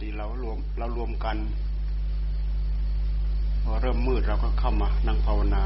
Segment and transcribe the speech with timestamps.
[0.00, 1.36] ติเรารวมเรารวมกัน
[3.64, 5.62] พอเริ่มมืดเราก็เข้ามานั่งภาวนา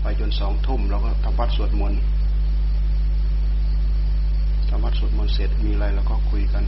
[0.00, 2.00] ไปจนสองทุ่มเราก็ทำวัดสวดมนต์
[4.68, 6.64] ทำวัดสวดมนต์เสร็จมีอะไรเราก็คุยกัน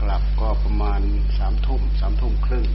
[0.00, 1.00] กลับก็ประมาณ
[1.38, 2.66] สามทุ่มสามทุ่มครึ่ง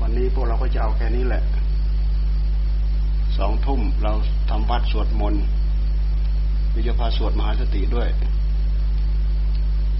[0.00, 1.42] วันนี้พวกเราก็จะเอาแค่นี้แหละ
[3.40, 4.12] สองทุ่มเรา
[4.50, 5.42] ทำวัดสวดมนต์
[6.74, 8.08] วิจพาสวดมหาสติด้วย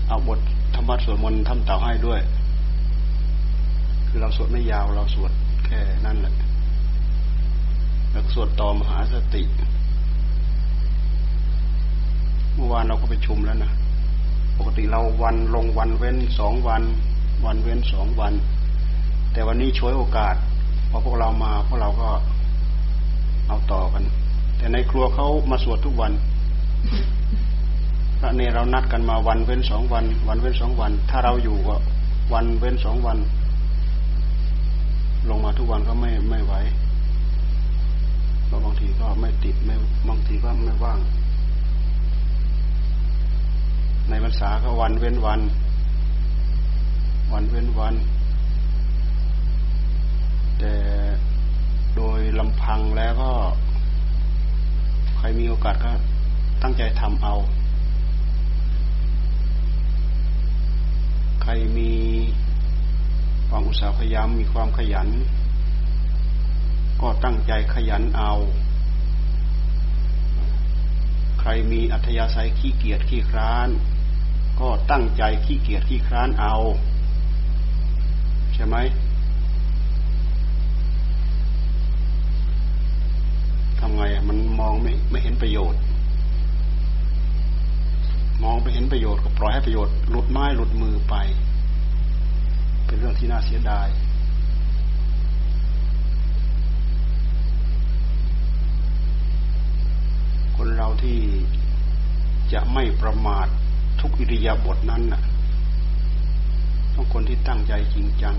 [0.08, 0.38] เอาบท
[0.74, 2.20] ธรรมวัดสวดมนต์ทำเต่าให้ด้วย
[4.08, 5.32] คือเราสวดไม่ยาวเราสวด
[5.66, 6.34] แค่นั้นแหละ
[8.10, 9.42] แล้วสวดต่อมหาสติ
[12.54, 13.72] เมื่อวานเราก็ไปชุมแล้วนะ
[14.58, 16.82] ปกติเราวันลงวันเว้นสองวัน
[17.44, 18.32] วันเว้นสองวัน
[19.32, 20.34] แต่วันนี้ช่วยโอกาส
[20.90, 22.10] พอพวกเรามาพวกเราก็
[23.50, 24.04] เอาต่อกัน
[24.56, 26.12] แต่ในครัวเขามาสวดทุกวัน
[28.18, 31.76] พระเนเรานัดกันมาวันเว้นสองวัน วันเว้นสองวัน ถ้าเราอยู่ก็
[32.32, 33.18] วันเว้นสองวัน
[35.28, 36.54] ลงมาทุกวันก็ไม่ไม่ไหว
[38.46, 39.74] เราบางทีก็ไม่ติดไม่
[40.08, 40.98] บางทีก็ไม่ว่าง
[44.08, 45.40] ในพรรษาก็วันเว้นวัน
[47.32, 47.94] วันเว้นวัน
[50.58, 50.72] แต่
[51.96, 53.32] โดยลำพังแล้วก็
[55.16, 55.92] ใครมีโอกาสก็
[56.62, 57.34] ตั้งใจทำเอา
[61.42, 61.92] ใครมี
[63.48, 65.08] ความอุตสาห์พยายามมีความขยัน
[67.00, 68.32] ก็ตั้งใจขยันเอา
[71.40, 73.68] ใครมีอัธยาศัยขี้เกียจขี้คร้าน
[74.60, 76.54] ก็ตั้งใจขี้เกียจขี้คร้านเอา
[78.54, 78.76] ใช่ไหม
[83.90, 85.80] ทำไงมันมองไม่ไม่เห็นประโยชน์
[88.42, 91.14] มองไปเห็นประโยชน์ก็ปล่อยให้ประโยชน์หลุดไม้หลุดมือไป
[92.86, 93.88] เป็นเรื่องที่น่าเสียดาย
[100.56, 101.18] คนเราที่
[102.52, 103.46] จะไม่ประมาท
[104.00, 105.22] ทุกอิริยาบถนั้นน่ะ
[106.94, 108.36] ต้องคนที่ตั้งใจจริงจัง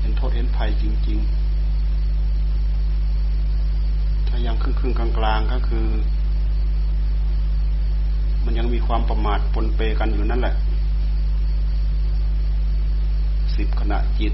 [0.00, 5.86] เห็นโทษเห็นภัยจริง ๆายังครึ่งครึ่งกลางกลางก็คือ
[8.44, 10.54] มันยังมีความประมาทปนเปกันอยู่นั่นแหละ
[13.56, 14.32] สิบขณะจิต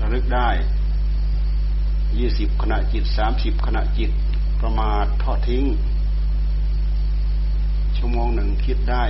[0.00, 0.48] ระลึกได้
[2.18, 4.10] ยี่สิบขณะจิตสามสิบขณะจิต
[4.60, 5.64] ประมาททอดทิ้ง
[7.96, 9.04] ชั่วโมงหนึ่งคิดได้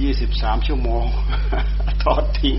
[0.00, 1.04] ยี่สิบสามชั่วโมง
[2.02, 2.58] ทอดทิ้ง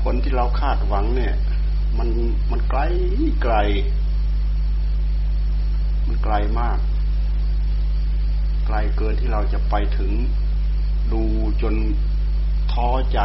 [0.00, 1.34] ผลที่เรา คาดหวังเนี่ย
[1.98, 2.08] มัน
[2.50, 2.80] มันไกล
[3.42, 3.54] ไกล
[6.06, 6.78] มันไกลมาก
[8.66, 10.12] ไกลเกินที่เราจะไปถึง
[11.12, 11.22] ดู
[11.62, 11.74] จน
[12.72, 13.20] ท้อใจ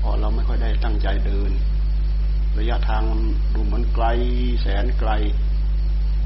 [0.00, 1.50] พอเราไม่ค่อยได้ตั้งใจเดิน
[2.58, 3.02] ระยะทาง
[3.54, 4.06] ดูเหมือนไกล
[4.60, 5.10] แสนไกล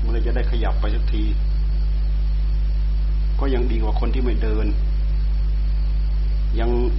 [0.00, 1.24] เมื่อจะได้ขยับไปสักที
[3.40, 4.66] ก็ยังดีกว่าคนที่ไม่เดิน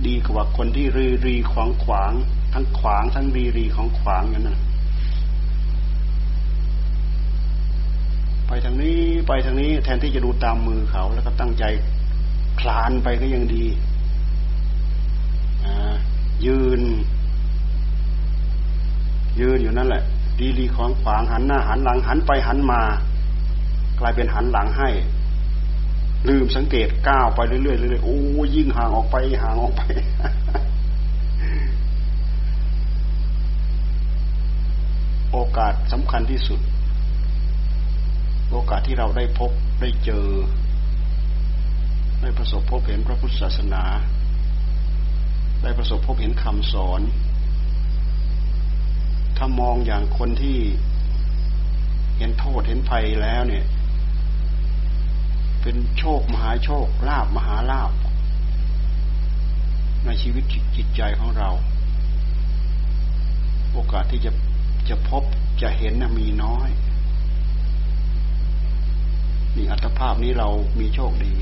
[0.08, 2.14] ดีกว่าคนที่รีรีขวางขวาง
[2.54, 4.60] ทั้งขวางทั้งรีรีของขวางอย่างนั้น
[8.48, 11.64] ไปทางนี้ไปทางนี้ แทนที่จะดูตามมือเขา แล้วก็ตั้งใจ
[12.60, 13.66] คลานไปก็ยังดี
[16.46, 16.82] ยืน
[19.40, 20.04] ยืนอยู่นั่นแหละ
[20.40, 22.82] ดีดีของขวางหันหน้าหันหลังหันไปหันมา
[24.00, 24.90] กลายเป็นหันหลังให้
[26.28, 28.18] ลืมสังเกตก้าวไปเรื่อยๆเรื่อยๆโอ้
[28.56, 29.82] ยิ่งห่างออกไปห่างออกไป
[35.32, 36.60] โอกาสสำคัญที่สุด
[38.52, 40.28] โอกาสที่เราได้พบได้เจอ
[42.22, 43.84] ได้ประสบพบเห็นพระพุทธศาสนา
[45.64, 47.02] ได้ประสบพบเห็นคำสอน
[49.38, 50.58] ถ้ามองอย่างคนที่
[52.18, 53.66] เห็นโทษเห็นภัยแล้วเนี่ย
[55.64, 57.92] เป็นโชคมหาโชคลาบมหาลาบ
[60.06, 60.44] ในชีวิต
[60.76, 61.50] จิตใจของเรา
[63.72, 64.32] โอกาสที่จะ
[64.90, 65.24] จะพบ
[65.62, 66.70] จะเห็นนะมีน้อย
[69.56, 70.50] นี่อัตภาพนี้เรา
[70.80, 71.34] มีโชคดี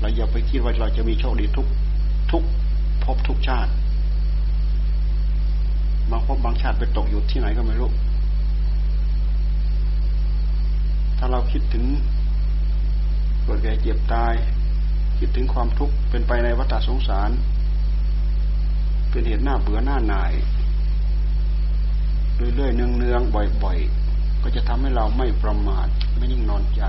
[0.00, 1.66] เราอย่าไปคิดว่าเราจะมีโชคดีทุก
[2.30, 2.42] ทุก
[3.04, 3.72] พบทุกชาติ
[6.10, 7.90] บางพบบางชาติไปตกอยู่ที่ไหนก็ไม่รู้
[11.18, 11.84] ถ้าเราคิดถึง
[13.46, 14.34] เกิดแก่เจ็บตาย
[15.18, 17.30] คิดถึงความทุกข์เป็นไปในวัฏสงสาร
[19.10, 20.32] เป็นเหตุหน้าเบื่อหน้าหน่าย
[22.36, 23.78] เรื่อยๆเนืองๆบ่อย
[24.10, 26.82] ๆ ก็จะทำให้เราไม่ประมาทไม่นิ่งนอนใจ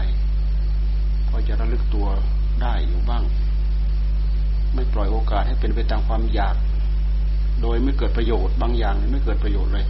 [1.28, 2.08] พอจะระลึกตัว
[2.62, 3.24] ได้อยู่บ้าง
[4.74, 6.56] ไม่ปล่อยโอกาสให้เป็นไปตามความอยาก
[7.62, 9.86] โดยไม่เกิดประโยชน์บางอย่างไม่เกิดประโยชน์เลย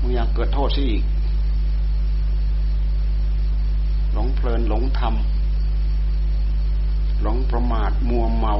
[0.00, 1.02] บางอย่างเกิดโทษซะอีก
[4.12, 5.12] หลงเพลินหลงทำ
[7.22, 8.54] หลงประมาทมัวเมา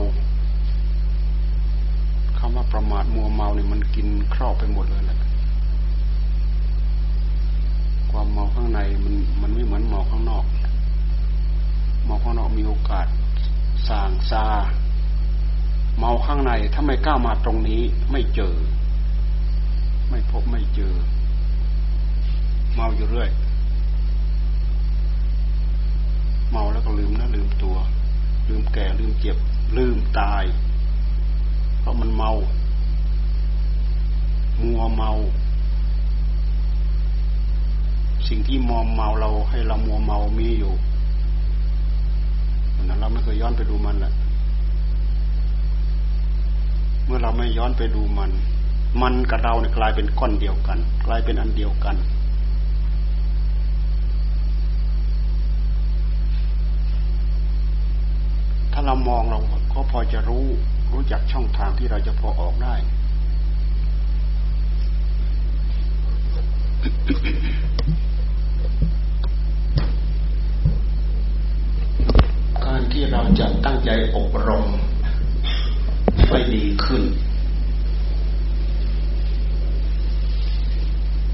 [2.39, 5.19] คำว่าประมาทมัวเมาเนี่ยมันกินครอบไปหมดเลยแหละ
[8.11, 10.45] ความเมาข้างในมันมันไม่เหมือนเมาข้างนอก
[12.05, 13.07] เมาข้างนอกมีโอกาส
[13.89, 14.45] สางซา
[15.99, 18.55] เมาข้างในถ้าไม่กล้ามาตรงนี้ไม่เจอ
[20.11, 20.95] ไม่พบไม่เจอ
[22.75, 23.31] เมาอยู่เรื่อย
[26.51, 27.77] เมาแล้วก็ลืมนะลืมตัว
[28.51, 29.37] ลืมแก่ลืมเจ็บ
[29.77, 30.45] ลืมตาย
[31.81, 32.33] เพราะมันเมา
[34.63, 35.11] มัวเมา
[38.29, 40.73] สิ่งที่มอมเมาเราให้เรามัวเมามีอยู่
[42.89, 44.13] นั้นเราไม่เคยย้อนไปดูมันแหละ
[47.05, 48.31] เมื่อเราไม่ย้อนไปดูมัน
[49.03, 59.41] มันกับเราเนี่ยกลายเป็นก้อนเดียวกัน กลายเป็นอันเดียวกันาเรามองเรา
[59.73, 60.47] ก็พอจะรู้
[60.93, 62.75] รู้จักช่องทางที่เราจะพอออกได้
[72.65, 74.67] การที่เราจะตั้งใจอบรม
[76.29, 77.03] ให้ดีขึ้น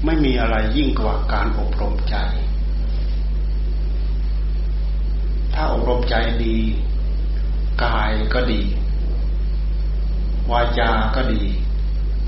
[0.05, 2.15] ไม่มีอะไรยิ่งกว่าการอบรมใจ
[5.53, 6.15] ถ้าอบรมใจ
[6.45, 6.57] ดี
[7.83, 8.61] กายก็ดี
[10.51, 11.43] วาจาก็ดี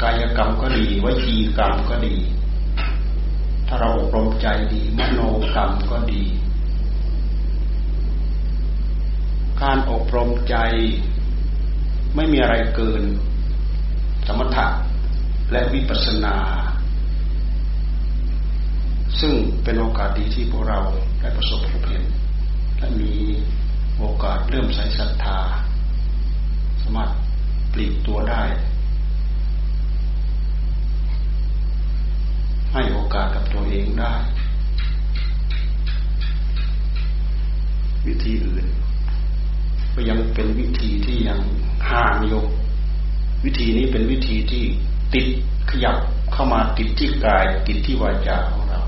[0.02, 2.16] กายกรรมก็ดีวจีกรรมก็ดี
[3.68, 5.20] ถ้าเราอบรมใจดีมโน
[5.56, 6.24] กรรมก็ดี
[9.62, 10.56] การอบรมใจ
[12.16, 13.04] ไม่มีอะไรเกิน
[14.28, 14.68] สมถะ
[15.52, 16.36] และวิปัสสนา
[19.20, 20.80] ซึ่งเป็นโอกาสดีที่พวกเรา
[21.20, 22.04] ได้ประสบพบเห็น
[22.78, 23.14] และมี
[24.00, 25.40] โอกาสเริ่มใส่ศรัทธา
[26.82, 27.12] สามารถ
[27.74, 28.44] ปลีกตัวได้
[32.74, 34.14] ให้โอกาสกับตัวเองได้
[38.08, 38.66] วิธีอื่น
[39.94, 41.40] ก็ยังเป็นวิธีที่ยัง
[41.90, 42.44] ห่างอยู่
[43.44, 44.64] วิธีนี้เป็นวิธีที่
[45.14, 45.26] ติด
[45.70, 45.98] ขยับ
[46.34, 48.82] เข้ามาติดที่กาย ติดที่วาจาของเรา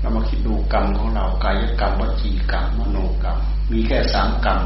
[0.00, 3.38] เรามาคิดดูกรรมของเรากายกรรมวจีกรรมมโนกรรม
[3.72, 4.60] มีแค่สามกรรม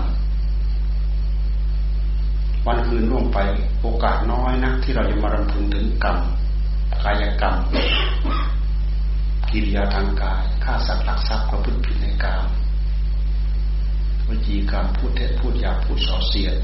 [2.66, 3.38] วันคืนล่วงไป
[3.80, 6.18] โอกาสน้อยนะที่เราจะมารำพึงถึงกรรม
[7.04, 7.54] กายกรรม
[9.50, 12.44] กิริยาทางกายฆ่าสัตว์ลักทรัพย์ประพฤติผิดในกรรม
[14.26, 16.56] วจีกรรมพูดเท็จพูดหยาพูดส่อเสียด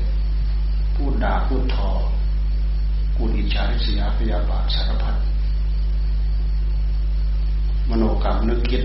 [0.96, 1.90] พูดด่าพูดทอ
[3.14, 5.16] พูดอิจฉาริษยาพยาบาทสารพัด
[7.90, 8.84] มโนกรรมนึกคิด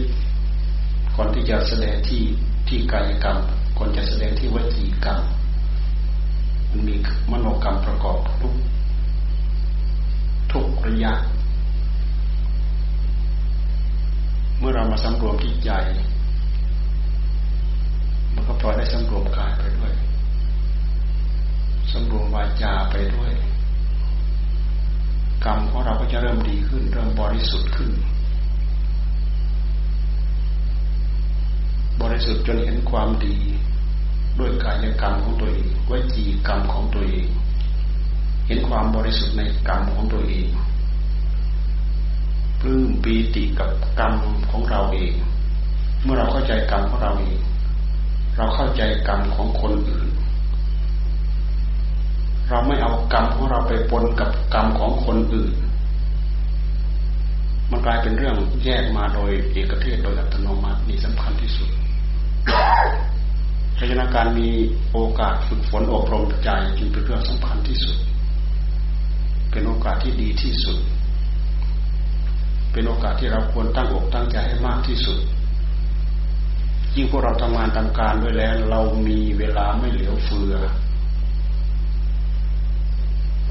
[1.15, 2.23] ก่อนที่จะแสดงที่
[2.67, 3.37] ที่กายกรรม
[3.77, 5.21] คนจะแสดงที่วจีกรรม
[6.69, 6.95] มันมี
[7.31, 8.53] มโนกรรมประกอบทุก
[10.51, 11.13] ทุกระยะ
[14.57, 15.71] เมื่อเรามาสำรวมที่ใจ
[18.33, 19.93] มันก็ปล่อยได้สำรวมกายไปด้วย
[21.91, 23.31] สำรวมวาจาไปด้วย
[25.45, 27.91] กรรมของเราก็จะเริ่มดีขึ้น เริ่มบริสุทธิ์ขึ้น
[32.13, 33.35] ริสุทธิ์จนเห็นความดี
[34.39, 37.27] ด้วยกายกรรมของตัวเองวจีกรรมของตัวเอง
[38.47, 40.47] เห็นความบริสุทธิ์ในกรรมของตัวเอง
[42.59, 44.13] ปลื้มปีติกับกรรม
[44.51, 45.13] ของเราเอง
[46.03, 47.39] เมื่อเราเข้าใจกรรมของเราเอง
[48.37, 50.09] เราเข้าใจกรรมของคนอื่น
[52.49, 55.53] เราไม่เอากรรมของเราไปปนกับกรรมของคนอื่น
[57.69, 61.69] มันกลายเป็นเรื่องแยกมาโดยเอกเทศโดยอัตโนมัตินี่สำคัญที่สุด
[63.75, 64.49] เพราะฉะนั้นการมี
[64.91, 67.97] โอกาสฝึกฝนอบรมใจจึงเป็นเรื่องสำคัญที่สุด
[69.51, 70.79] เป็นโอกาสที่ดีที่สุด
[72.71, 75.19] เป็นโอกาสที่เราควรตั้งอกตั้งใจให้มากที่สุด
[76.95, 80.55] ยิ่งพวกเราทำงานทำการด้วยแล้ว เรามีเวลาไม่เหลือเฟือ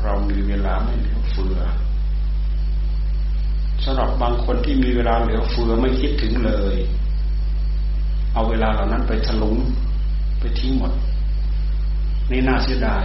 [0.03, 1.57] เรามีเวลาไม่เหลือเฟือ
[3.85, 6.77] สำหรับบางคนที่มีเวลาเหลือเฟือไม่คิดถึงเลย
[8.33, 9.57] เอาเวลาเหล่านั้นไปถลุง
[10.41, 10.93] ไปทิ้งหมด
[12.31, 13.05] นี่น่าเสียดาย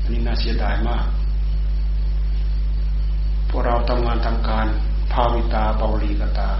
[0.00, 1.06] อันนี้น่าเสียดายมาก
[3.48, 4.66] พวกเราทำงานทำการ
[5.12, 6.50] ภาวิตาเบาลีกตา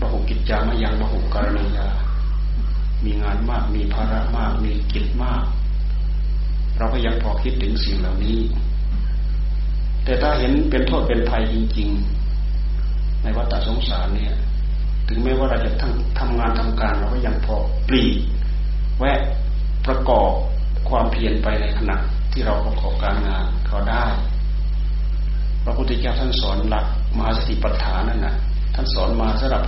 [0.00, 1.88] บหุกิจจามายังบหุการณียา
[3.04, 5.42] มีงานมาก มีภาระมาก มีกิจมาก
[6.76, 8.38] เราก็ยังพอคิดถึงสิ่งเหล่านี้
[10.04, 12.21] แต่ถ้าเห็นเป็นโทษเป็นภัยจริง ๆ
[13.22, 14.34] ในวัฏสงสารเนี่ย
[15.08, 17.56] ถึงแม้ว่าเราจะทั้งทำงานทำการเราก็ยังพอ
[17.88, 18.04] ปลี
[18.98, 19.18] แวะ
[19.86, 20.30] ประกอบ
[20.88, 21.96] ความเพียรไปในขณะ
[22.32, 24.04] ที่เราประกอบการงานเขาได้
[25.64, 26.86] พระพุทธเจ้าท่านสอนหลัก
[27.16, 28.34] มหาสติปัฏฐานนั่นนะ
[28.74, 29.64] ท่านสอนมาสำหรับ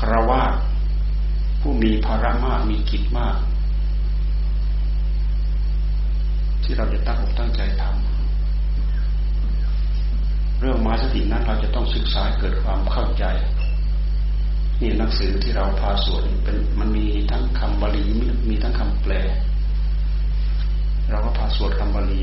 [0.00, 0.52] คราวาส
[1.60, 3.36] ผู้มีภาระมากมีกิจมาก
[6.62, 8.15] ที่เราจะตั้งอกตั้งใจทำ
[10.60, 13.24] เรื่องมาสตินั้นเราจะต้องศึกษาเกิดความเข้าใจ
[14.80, 18.04] นี่หนังสือที่เราพาสวดเป็นมันมีทั้งคำบาลี
[18.48, 19.12] มีทั้งคำแปล
[21.10, 22.22] เราก็พาสวดคำบาลี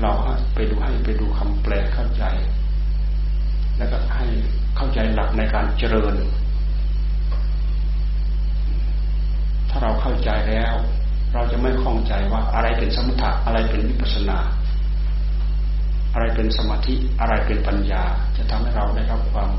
[0.00, 0.12] เรา
[0.54, 2.24] ไปดูให้ไปดูคำแปลเข้าใจ
[3.78, 4.26] แล้วก็ให้
[4.76, 6.14] เข้าใจหลักในการเจริญ
[9.70, 10.74] ถ้าเราเข้าใจแล้ว
[11.34, 14.38] เราจะไม่คล่องใจว่าอะไรเป็นสมถะอะไรเป็นวิปัสสนา
[16.16, 18.02] อะไรเป็นสมาธิอะไรเป็นปัญญา
[18.36, 19.50] จะทำให้เราได้รับความ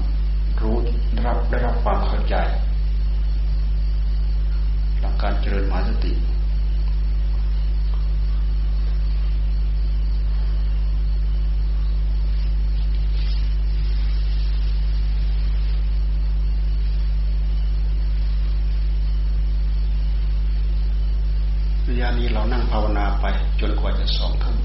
[0.62, 0.78] รู้
[1.14, 2.36] ได้รับได้รับความเข้าใจ
[5.02, 6.14] หลักการเจริญมาสติ
[21.90, 23.26] ระยะนี้เรานั่งภาวนาไป
[23.60, 24.58] จนกว่าจะสองทุ่ม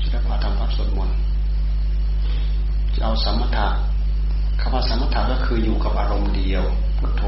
[0.00, 1.16] จะได้พาทำพักสวดมนต์
[2.94, 3.68] จะเอาสมถะ
[4.60, 6.64] คำว่าสมถะก็คืออยู่กับอารมณ์เดียว
[6.98, 7.24] พุทโธ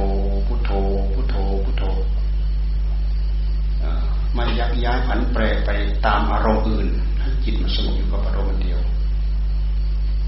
[0.46, 0.70] พุทโธ
[1.14, 1.84] พุทโธ พุทโธ
[4.34, 5.70] ไม่ยักย้ายผันแปรไป
[6.06, 6.88] ตามอารมณ์อื่น
[7.20, 8.80] ให้จิตมันสงบอยู่กับอารมณ์เดียว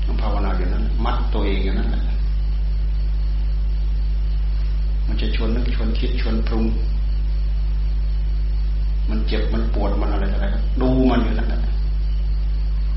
[0.05, 2.05] ต้องภาวนาอย่างนั้น มัดตัวเองอย่างนั้นแหละ
[5.07, 6.65] มันจะชวนนึกชวนคิดชวนปรุง
[9.09, 10.47] มันเจ็บมันปวดมันอะไรอะไร
[10.81, 11.61] ดูมันอยู่นั่นแหละ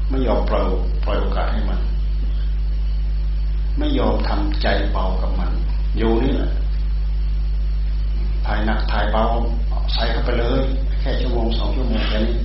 [0.09, 0.65] ไม่ยอมปล่อย
[1.03, 1.79] ปล่อยโอกาสให้มัน
[3.77, 5.51] ไม่ยอมทำใจเบากับมัน
[5.97, 6.51] อยู่นี่แหละ
[8.45, 9.23] ถ่ายหนักถ่ายเบา
[9.93, 10.63] ใส่เข้าไปเลย
[10.99, 12.37] แค่ชั่วโมงสองชั่วโมงแค่นี้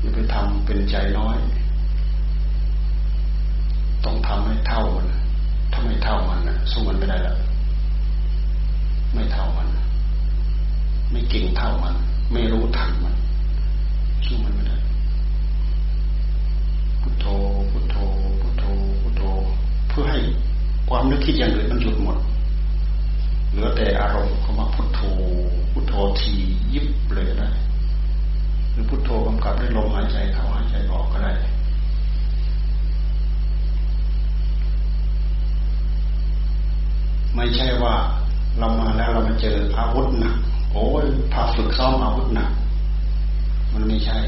[0.00, 1.36] อย่าไปทำเป็นใจน้อย
[4.04, 5.06] ต้องทำให้เท่ามัน
[5.72, 7.36] ถ้าไม่เท่ามันนะสู้มันไม่ได้ล้ว
[9.14, 9.68] ไม่เท่ามัน
[11.10, 11.94] ไม่เก่งเท่ามัน
[12.32, 13.14] ไม่รู้ทันมัน
[14.26, 14.76] สู้มันไม่ได้
[17.00, 17.26] พุทโธ
[17.70, 17.96] พุทโธ
[18.40, 18.64] พุทโธ
[19.02, 19.22] พุทโธ
[19.88, 20.18] เพื่อให้
[20.88, 22.18] ความนึกคิดอย่างอื่นมันหยุดหมด
[23.50, 25.00] เหลือแต่อารมณ์เข้ามาพุทโธ
[25.72, 26.34] พุทโธที
[26.72, 27.50] ยิบเลยนะ
[28.72, 31.32] หรือพุทโธกำกับด้วยลมหายใจเข้าหายใจออกก็ได้
[37.36, 37.94] ไม่ใช่ว่า
[38.58, 40.36] เรามาแล้วเรามาเจออาวุธหนัก
[40.72, 42.50] โอ้ยพาฝึกซ้อมอาวุธหนัก
[43.72, 44.18] มันไม่ใช่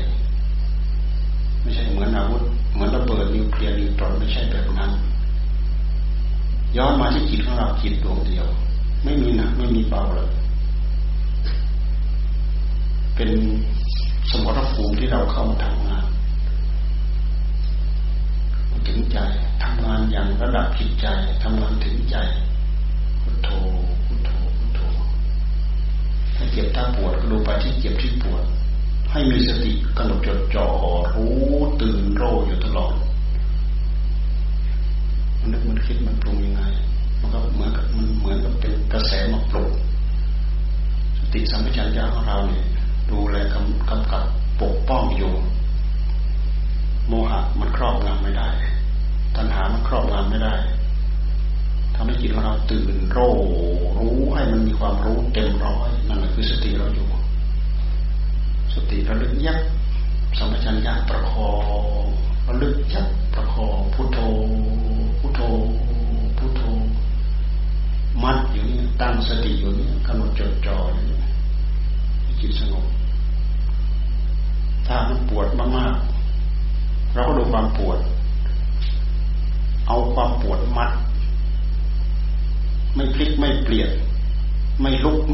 [1.62, 4.90] ไม่ใช่เหมือนอาวุธ เหมือนระเบิดนิวเคลียร์นิวตรอนไม่ใช่แบบนั้น
[6.76, 8.46] ย้อนมาที่จิตของเราจิตดวงเดียว
[9.04, 10.30] ไม่มีหนักไม่มีเบาเลย
[13.14, 13.30] เป็น
[14.30, 16.06] สมรภูมิที่เราเข้ามาทำงาน
[18.88, 19.18] ถึงใจ
[19.62, 21.06] ทำงานอย่างระดับจิตใจ
[21.42, 22.16] ทำงานถึงใจ
[23.22, 23.48] พุทโธ
[24.06, 24.80] พุทโธพุทโธ
[26.36, 28.44] ถ้าเจ็บถ้าปวดก็ดูไปที่เจ็บที่ปวด
[29.12, 30.66] ให้มีสติกำหนดจดจ่อ
[31.14, 31.34] รู้
[31.80, 32.94] ตื่นโรอยู่ตลอด
[35.40, 36.62] มันนึกมันคิดมันปรุงยังไง
[37.20, 39.70] มันก็เหมือนกับมันเหมือนกับเป็นกระแสมาปลุก
[41.18, 42.64] สติสัมปชัญญะของเราเนี่ย
[43.10, 44.24] ดูแลกำกำกับ
[44.62, 45.32] ปกป้องอยู่
[47.08, 48.48] โมหะมันครอบงำไม่ได้
[49.38, 50.54] ตัณหามันครอบงำไม่ได้
[51.94, 53.18] ทำให้จิตของเราตื่นโร
[53.98, 55.67] รู้ให้มันมีความรู้เต็มร้อย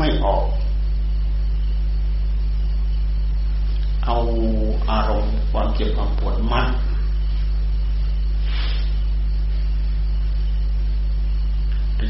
[0.04, 0.44] ไม่ออก
[4.04, 4.16] เอา
[4.90, 6.66] อารมณ์ความเจ็บความปวดมัด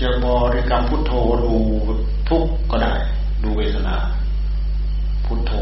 [0.02, 1.12] จะบริกรรมพุทโธ
[1.44, 1.54] ดู
[2.28, 2.94] ทุกก็ได้
[3.42, 3.96] ดูเวทนา
[5.24, 5.52] พุทโธ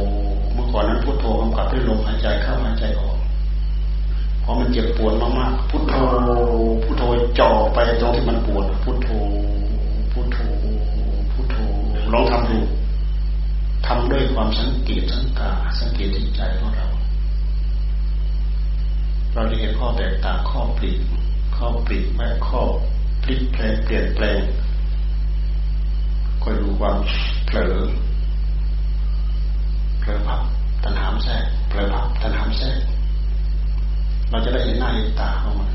[0.53, 3.17] เมื่อก่อนนั้นพุทโธกำกับด้วยลมหายใจเข้าหายใจออก
[4.43, 5.95] พอมันเจ็บปวดมากๆพุทโธ
[6.83, 7.03] พุทโธ
[7.39, 9.11] จ่อไปตรงที่มันปวดพุทโธ
[12.13, 12.59] ลองทำดู
[13.87, 15.51] ทำด้วยความสังเกตสังกา
[15.81, 16.87] สังเกตจิตใจของเรา
[19.35, 21.01] เราจะเห็นข้อแตกต่างข้อปลีก
[21.57, 22.63] ข้อปลีกแม่ข้อ
[23.23, 24.41] พลิกแปลงเปลี่ยนแปลง
[26.43, 26.97] คอยดูความ
[27.47, 27.77] เผลอ
[30.01, 30.41] เผลอพับ
[30.85, 32.79] ตัณหามแทรกเผลอพับตัณหามแทรก
[34.31, 35.71] เราจะได้เห็นหน้าเห็นตาของมัน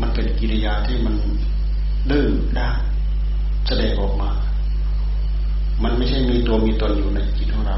[0.00, 1.16] มันเป็นกิริยาที่มัน
[2.10, 2.26] ดื้อ
[2.58, 2.76] ด้าน
[3.66, 4.30] แสดงออกมา
[5.82, 7.76] มันไม่ใช่มีตัวมีตนอยู่ในจิตของเรา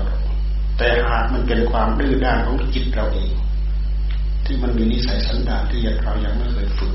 [0.78, 3.30] แต่หากมันเป็นความดื้อด้านของจิตเราเอง
[4.44, 6.94] ที่มันมีนิสัยสันดานที่เรายังไม่เคยฝึก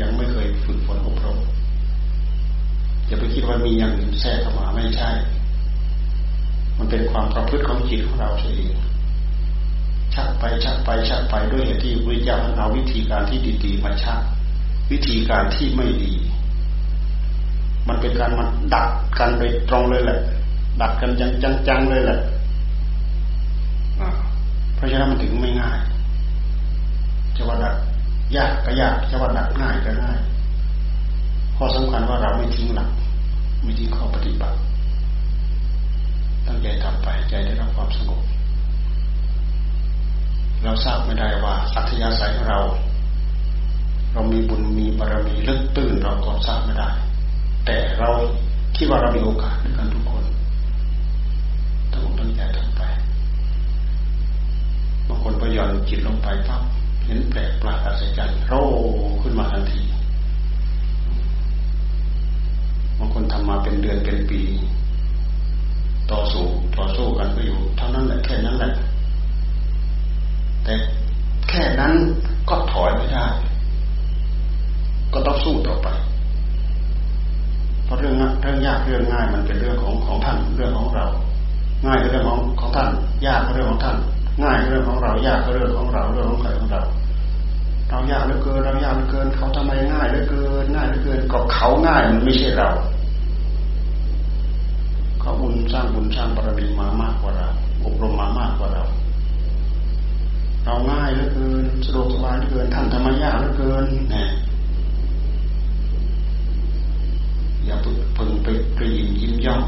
[0.00, 1.38] ยังไม่เคยฝึกฝนอบรม
[3.06, 5.10] อย่าไปคิดว่ามีอย่างอื่นแทรกเข้ามาไม่ใช่
[6.78, 8.64] มันเป็นความประพฤติของจิตของเราเอง
[10.14, 14.20] ชักไปชักไปชักไปด้วยเหตุที่พระเจ้าเอาวิธีการที่ดีๆมาชัก
[14.90, 16.12] วิธีการที่ไม่ดี
[17.88, 20.18] มันเป็นการมาดักกันโดยตรงเลยแหละ
[20.80, 21.10] ดักกัน
[21.68, 22.18] จังๆเลยแหละ
[24.74, 25.78] เพราะฉะนั้นมันถึงไม่ง่าย
[27.36, 27.76] จะว่าดัก
[28.36, 30.18] ยากก็ยากจะว่าดักง่ายก็ง่าย
[31.56, 32.90] ข้อสำคัญว่าเราไม่ทิ้งหลัก
[33.62, 34.56] ไม่ทิ้งข้อปฏิบัติ
[36.46, 38.20] ตั้งใจทำไปใจได้รับความสงบ
[40.62, 42.60] เราทราบไม่ได้ว่าอัธยาศัยของเรา
[44.12, 46.88] เรามีบุญมีบารมีลึกตื้นเราก็ทราบไม่ได้
[47.64, 48.10] แต่เรา
[48.76, 50.24] คิดว่าเรามีโอกาสด้วยกันทุกคน
[51.92, 52.82] ต้องตั้งใจทำไป
[55.08, 56.62] บางคนพย่อนจิตลงไปปั๊บ
[57.04, 58.52] เห็นแปลกประหลาดอัศจรรย์โร
[59.22, 59.82] ขึ้นมาทันที
[62.98, 64.40] บางคนทำมาเป็นเดือนเป็นปี
[66.12, 66.44] ต่อสู้
[66.76, 68.70] ต่อสู้กันก็อยู่ เท่านั้นแหละแค่นั้นแหละ
[70.64, 70.74] แต่
[71.48, 71.92] แค่นั้น
[72.48, 73.26] ก็ถอยไม่ได้
[75.12, 75.88] ก็ต้องสู้ต่อไป
[77.84, 81.06] เพราะเรื่องเรื่องยากเรื่องง่ายมันเป็นเรื่องของของท่านเรื่องของเรา
[81.86, 82.88] ง่ายก็เรื่องของของท่าน
[83.26, 83.96] ยากก็เรื่องของท่าน
[84.42, 86.82] ง่ายก็เรื่องของเรายากก็เรื่องของเราเรื่องของใครของเรา
[87.90, 92.70] เรายากเหลือเกินเรายากเหลือเกิน เขาทำไมง่ายเหลือเกินง่ายเหลือเกินก็เขาง่ายมันไม่ใช่เรา
[95.20, 97.48] เขาบุญสร้างบุญสร้างบารมีมามากกว่าเรา
[97.84, 98.84] อบรมมามากกว่าเรา
[100.64, 104.28] เราง่ายเหลือเกินสะดวกสบายเหลือเกินท่านทำไมยากเหลือเกินเนี่ย
[107.68, 107.78] อย่า
[108.16, 109.62] พึงไปกรีนยิ้มย่อง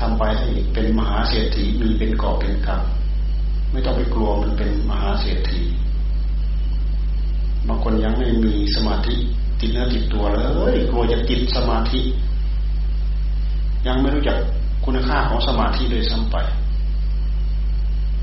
[0.00, 5.60] ทำไปให้เป็นมหาเศรษฐีมีเป็นกอบเป็นกำไม่ต้องไปกลัวมันเป็นมหาเศรษฐี
[7.68, 9.14] บางคนยังไม่มีสมาธิ
[9.60, 10.40] ติดเนื้อติดตัวเล
[10.72, 12.00] ยกลัวจะติดสมาธิ
[13.86, 14.36] ยังไม่รู้จัก
[14.84, 16.36] คุณค่าของสมาธิเลยซ้ำไป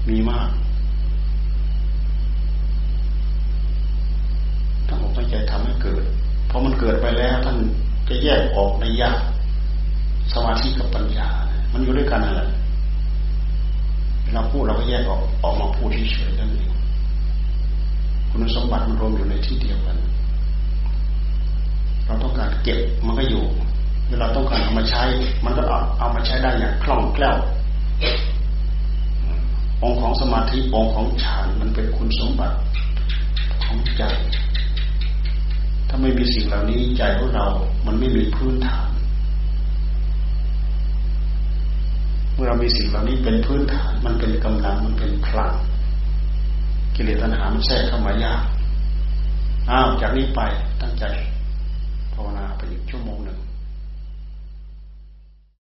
[0.09, 0.49] มีมาก
[4.87, 6.03] ถ้าผมตั้งใจทำให้เกิด
[6.57, 7.57] พอมันเกิดไปแล้วท่าน
[8.09, 9.19] จะแยกออกในยาก
[10.33, 11.27] สมาธิกับปัญญา
[11.73, 12.49] มันอยู่ด้วยกันนั่นแหละ
[14.33, 16.71] เราพูดเราก็แยกออกออกมาพูดที่เฉยนั่นเอง
[18.29, 19.97] คุณสมบัติมันรวมอยู่ในที่เดียวกัน
[22.05, 23.43] เราต้องการเก็บมันก็อยู่
[24.09, 25.03] เวลาต้องการเอามาใช้
[25.45, 27.37] มันก็เอาเอามาใช้ได้อย่างคล่องแคล่ว
[29.83, 32.55] องค์ของสมาธิองค์ของฌานมันเป็นคุณสมบัติ
[33.63, 34.03] ของใจ
[35.87, 37.45] ถ้าไม่มีสิ่งเหล่านี้ใจของเรา
[37.85, 38.89] มันไม่มีพื้นฐาน
[42.33, 45.53] เมื่อเรามีสิ่งเหล่านี้เป็นพื้นฐาน มันเป็นกำลัง มันเป็นพลัง
[46.95, 48.43] กิเลสตัณหามันแทรกเข้ามายาก
[49.69, 50.41] อ้าว จากนี้ไป
[50.81, 51.05] ตั้งใจ
[52.13, 53.17] ภาวนาไปอีกชั่วโมง